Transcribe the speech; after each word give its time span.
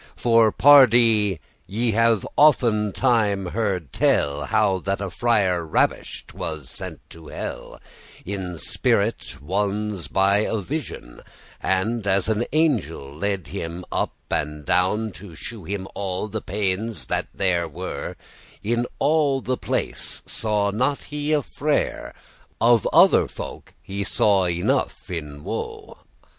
For, 0.15 0.51
pardie, 0.51 1.39
ye 1.67 1.91
have 1.91 2.25
often 2.35 2.91
time 2.91 3.45
heard 3.45 3.93
tell, 3.93 4.45
How 4.45 4.79
that 4.79 4.99
a 4.99 5.11
friar 5.11 5.63
ravish'd 5.63 6.31
was 6.31 6.81
to 7.09 7.27
hell 7.27 7.79
In 8.25 8.57
spirit 8.57 9.39
ones 9.43 10.07
by 10.07 10.37
a 10.39 10.55
visioun, 10.57 11.21
And, 11.61 12.07
as 12.07 12.27
an 12.27 12.45
angel 12.51 13.15
led 13.15 13.49
him 13.49 13.85
up 13.91 14.15
and 14.31 14.65
down, 14.65 15.11
To 15.11 15.35
shew 15.35 15.65
him 15.65 15.87
all 15.93 16.27
the 16.27 16.41
paines 16.41 17.05
that 17.05 17.27
there 17.31 17.67
were, 17.67 18.15
In 18.63 18.87
all 18.97 19.39
the 19.39 19.55
place 19.57 20.23
saw 20.25 20.71
he 20.71 20.77
not 20.77 21.05
a 21.11 21.41
frere; 21.43 22.15
Of 22.59 22.87
other 22.91 23.27
folk 23.27 23.75
he 23.83 24.03
saw 24.03 24.45
enough 24.45 25.11
in 25.11 25.43
woe. 25.43 25.99